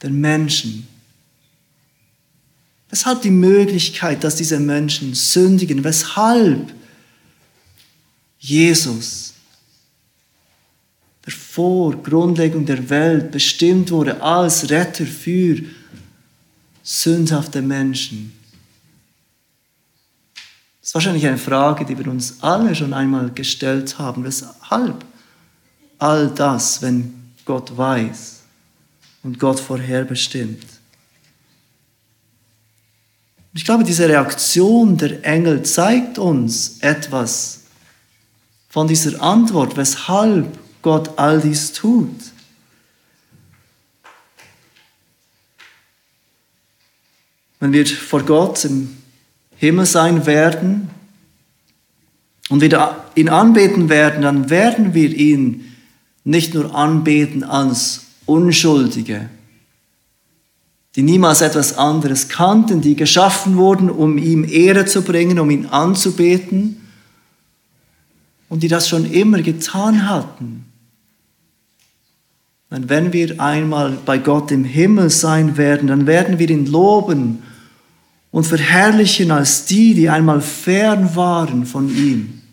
[0.01, 0.87] der Menschen?
[2.89, 5.83] Weshalb die Möglichkeit, dass diese Menschen sündigen?
[5.83, 6.73] Weshalb
[8.39, 9.33] Jesus,
[11.25, 15.61] der vor Grundlegung der Welt bestimmt wurde als Retter für
[16.83, 18.36] sündhafte Menschen?
[20.87, 24.23] Das ist wahrscheinlich eine Frage, die wir uns alle schon einmal gestellt haben.
[24.23, 25.03] Weshalb
[25.99, 28.43] all das, wenn Gott weiß
[29.21, 30.65] und Gott vorherbestimmt?
[33.53, 37.63] Ich glaube, diese Reaktion der Engel zeigt uns etwas
[38.69, 42.15] von dieser Antwort, weshalb Gott all dies tut.
[47.59, 48.96] Wenn wir vor Gott im
[49.57, 50.89] Himmel sein werden
[52.49, 55.65] und wieder ihn anbeten werden, dann werden wir ihn
[56.23, 59.29] nicht nur anbeten als Unschuldige,
[60.95, 65.67] die niemals etwas anderes kannten, die geschaffen wurden, um ihm Ehre zu bringen, um ihn
[65.67, 66.81] anzubeten
[68.49, 70.65] und die das schon immer getan hatten.
[72.69, 77.43] Und wenn wir einmal bei Gott im Himmel sein werden, dann werden wir ihn loben
[78.37, 82.43] und verherrlichen als die, die einmal fern waren von ihm.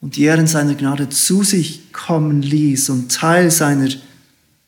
[0.00, 3.90] Und die in seiner Gnade zu sich kommen ließ und Teil seiner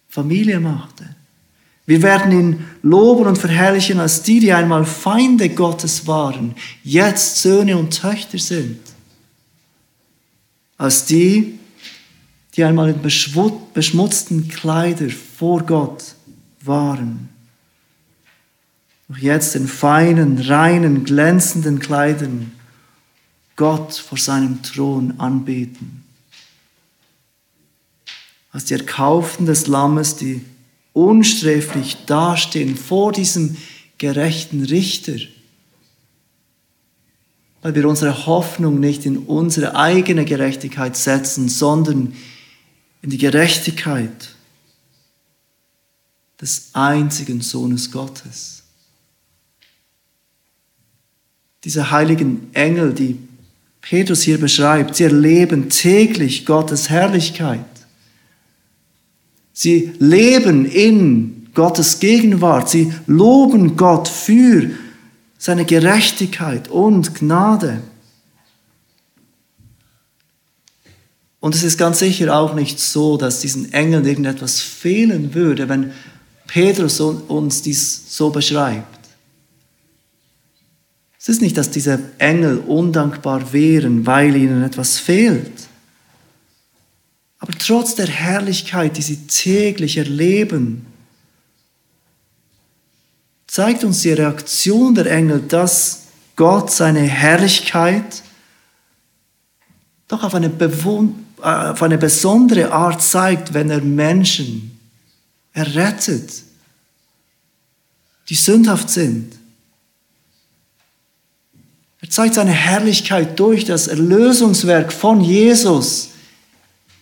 [0.07, 1.17] Familie machte.
[1.87, 7.79] Wir werden ihn loben und verherrlichen als die, die einmal Feinde Gottes waren, jetzt Söhne
[7.79, 8.81] und Töchter sind.
[10.77, 11.59] Als die,
[12.55, 16.17] die einmal in beschmutzten Kleider vor Gott
[16.61, 17.31] waren
[19.15, 22.53] noch jetzt in feinen, reinen, glänzenden Kleidern
[23.57, 26.03] Gott vor seinem Thron anbeten.
[28.51, 30.45] Als die Erkauften des Lammes, die
[30.93, 33.57] unsträflich dastehen vor diesem
[33.99, 35.17] gerechten Richter,
[37.63, 42.15] weil wir unsere Hoffnung nicht in unsere eigene Gerechtigkeit setzen, sondern
[43.03, 44.35] in die Gerechtigkeit
[46.41, 48.64] des einzigen Sohnes Gottes
[51.65, 53.19] diese heiligen Engel, die
[53.81, 57.65] Petrus hier beschreibt, sie erleben täglich Gottes Herrlichkeit.
[59.53, 62.69] Sie leben in Gottes Gegenwart.
[62.69, 64.71] Sie loben Gott für
[65.39, 67.83] seine Gerechtigkeit und Gnade.
[71.41, 75.93] Und es ist ganz sicher auch nicht so, dass diesen Engeln irgendetwas fehlen würde, wenn
[76.47, 78.94] Petrus uns dies so beschreibt.
[81.25, 85.69] Es ist nicht, dass diese Engel undankbar wären, weil ihnen etwas fehlt.
[87.39, 90.85] Aber trotz der Herrlichkeit, die sie täglich erleben,
[93.47, 98.23] zeigt uns die Reaktion der Engel, dass Gott seine Herrlichkeit
[100.09, 104.79] doch auf eine, äh, auf eine besondere Art zeigt, wenn er Menschen
[105.55, 106.43] errettet,
[108.29, 109.39] die sündhaft sind.
[112.05, 116.11] Er zeigt seine Herrlichkeit durch das Erlösungswerk von Jesus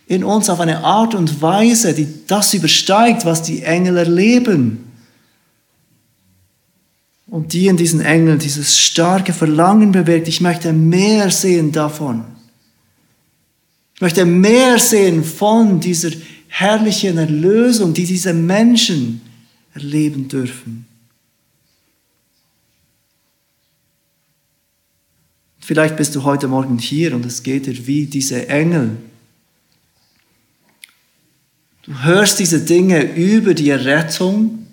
[0.07, 4.93] in uns auf eine Art und Weise, die das übersteigt, was die Engel erleben.
[7.27, 12.23] Und die in diesen Engeln dieses starke Verlangen bewirkt, ich möchte mehr sehen davon.
[13.95, 16.11] Ich möchte mehr sehen von dieser
[16.47, 19.19] herrlichen Erlösung, die diese Menschen
[19.73, 20.85] erleben dürfen.
[25.65, 28.97] Vielleicht bist du heute Morgen hier und es geht dir wie diese Engel.
[31.83, 34.67] Du hörst diese Dinge über die Errettung.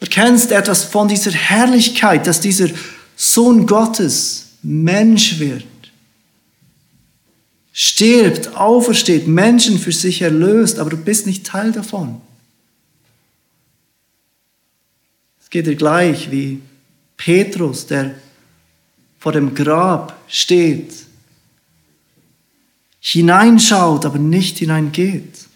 [0.00, 2.70] Du erkennst etwas von dieser Herrlichkeit, dass dieser
[3.14, 5.64] Sohn Gottes Mensch wird.
[7.72, 12.20] Stirbt, aufersteht, Menschen für sich erlöst, aber du bist nicht Teil davon.
[15.40, 16.60] Es geht dir gleich wie
[17.16, 18.16] Petrus, der
[19.18, 20.94] vor dem Grab steht,
[23.00, 25.46] hineinschaut, aber nicht hineingeht,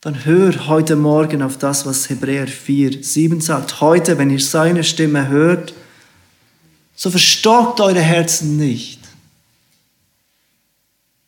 [0.00, 3.80] dann hör heute Morgen auf das, was Hebräer 4, 7 sagt.
[3.80, 5.74] Heute, wenn ihr seine Stimme hört,
[6.94, 9.00] so verstockt eure Herzen nicht,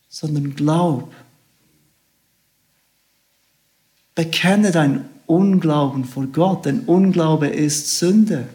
[0.09, 1.12] sondern glaub.
[4.14, 8.49] Bekenne dein Unglauben vor Gott, denn Unglaube ist Sünde.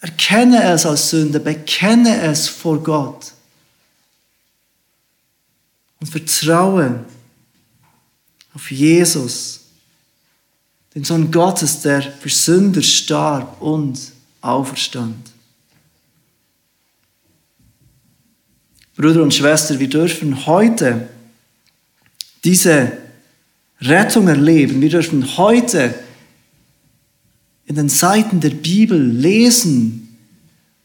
[0.00, 3.32] Erkenne es als Sünde, bekenne es vor Gott
[6.00, 7.04] und vertraue
[8.52, 9.60] auf Jesus,
[10.96, 13.98] den Sohn Gottes, der für Sünder starb und
[14.40, 15.30] auferstand.
[18.96, 21.08] Bruder und Schwester, wir dürfen heute
[22.42, 22.98] diese
[23.82, 24.80] Rettung erleben.
[24.80, 25.94] Wir dürfen heute
[27.66, 30.16] in den Seiten der Bibel lesen,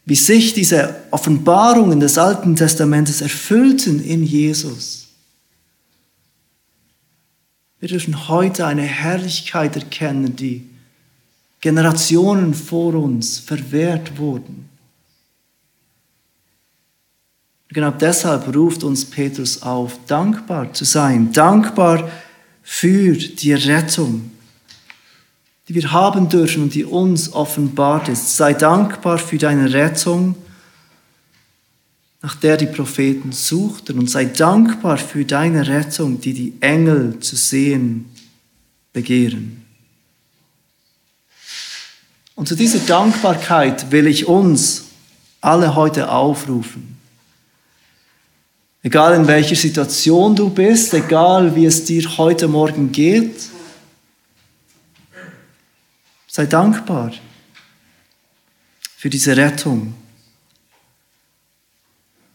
[0.06, 5.08] wie sich diese Offenbarungen des Alten Testamentes erfüllten in Jesus.
[7.80, 10.68] Wir dürfen heute eine Herrlichkeit erkennen, die
[11.60, 14.70] Generationen vor uns verwehrt wurden.
[17.70, 22.10] Genau deshalb ruft uns Petrus auf, dankbar zu sein, dankbar
[22.70, 24.30] für die Rettung,
[25.70, 28.36] die wir haben dürfen und die uns offenbart ist.
[28.36, 30.36] Sei dankbar für deine Rettung,
[32.22, 37.38] nach der die Propheten suchten, und sei dankbar für deine Rettung, die die Engel zu
[37.38, 38.06] sehen
[38.92, 39.66] begehren.
[42.36, 44.84] Und zu dieser Dankbarkeit will ich uns
[45.40, 46.97] alle heute aufrufen.
[48.84, 53.50] Egal in welcher Situation du bist, egal wie es dir heute Morgen geht,
[56.28, 57.12] sei dankbar
[58.96, 59.94] für diese Rettung.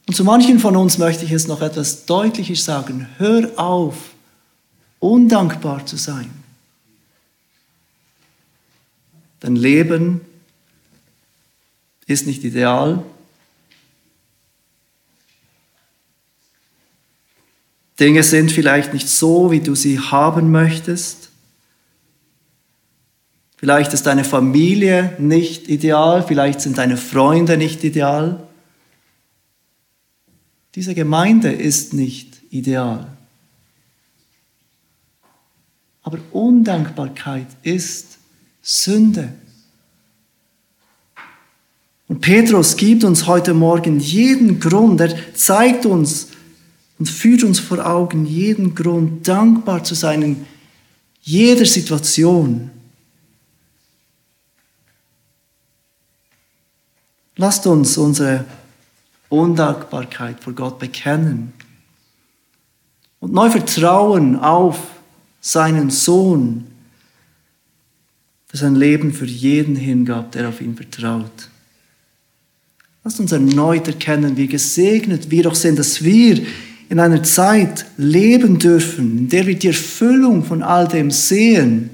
[0.07, 3.09] Und zu manchen von uns möchte ich es noch etwas deutlicher sagen.
[3.19, 4.11] Hör auf,
[4.99, 6.31] undankbar zu sein.
[9.41, 10.21] Dein Leben
[12.07, 13.05] ist nicht ideal,
[18.03, 21.31] Dinge sind vielleicht nicht so, wie du sie haben möchtest.
[23.57, 28.45] Vielleicht ist deine Familie nicht ideal, vielleicht sind deine Freunde nicht ideal.
[30.75, 33.07] Diese Gemeinde ist nicht ideal.
[36.03, 38.19] Aber Undankbarkeit ist
[38.63, 39.33] Sünde.
[42.09, 46.32] Und Petrus gibt uns heute Morgen jeden Grund, er zeigt uns,
[47.03, 50.47] und führt uns vor Augen jeden Grund, dankbar zu sein in
[51.21, 52.71] jeder Situation.
[57.35, 58.45] Lasst uns unsere
[59.31, 61.53] Undankbarkeit vor Gott bekennen
[63.19, 64.79] und neu vertrauen auf
[65.41, 66.69] seinen Sohn,
[68.53, 71.51] der sein Leben für jeden hingab, der auf ihn vertraut.
[73.03, 76.47] Lasst uns erneut erkennen, wie gesegnet wir doch sind, dass wir
[76.93, 81.89] in einer Zeit leben dürfen, in der wir die Erfüllung von all dem sehen,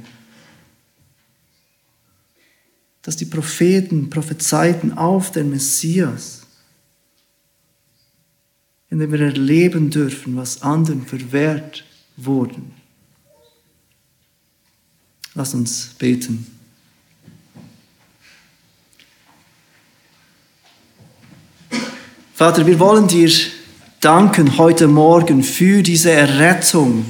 [3.02, 6.48] dass die Propheten prophezeiten auf den Messias,
[8.90, 11.84] in dem wir erleben dürfen, was anderen verwehrt
[12.16, 12.72] wurden.
[15.36, 16.44] Lass uns beten.
[22.34, 23.30] Vater, wir wollen dir
[24.00, 27.04] danken heute Morgen für diese Errettung,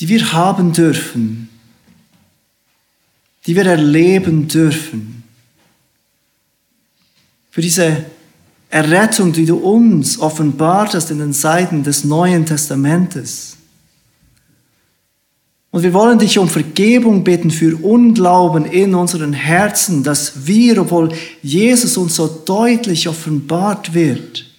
[0.00, 1.48] die wir haben dürfen,
[3.46, 5.22] die wir erleben dürfen.
[7.50, 8.04] Für diese
[8.68, 13.56] Errettung, die du uns offenbart hast in den Seiten des Neuen Testamentes.
[15.72, 21.12] Und wir wollen dich um Vergebung bitten für Unglauben in unseren Herzen, dass wir, obwohl
[21.42, 24.49] Jesus uns so deutlich offenbart wird,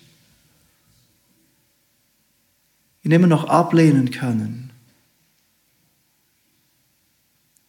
[3.04, 4.72] ihn immer noch ablehnen können.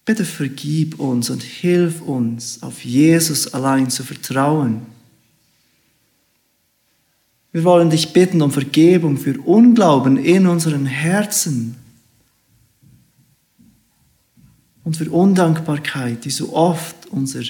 [0.04, 4.82] Bitte vergib uns und hilf uns, auf Jesus allein zu vertrauen.
[7.52, 11.76] Wir wollen dich bitten um Vergebung für Unglauben in unseren Herzen
[14.84, 17.42] und für Undankbarkeit, die so oft unser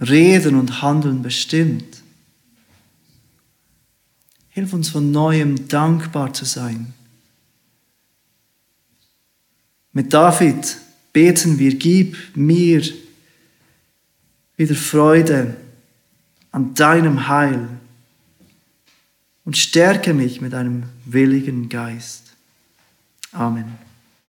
[0.00, 2.01] Reden und Handeln bestimmt.
[4.52, 6.94] Hilf uns von neuem dankbar zu sein.
[9.92, 10.76] Mit David
[11.12, 12.82] beten wir, gib mir
[14.56, 15.56] wieder Freude
[16.50, 17.68] an deinem Heil
[19.44, 22.32] und stärke mich mit einem willigen Geist.
[23.32, 23.91] Amen.